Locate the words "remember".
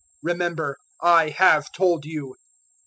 0.23-0.77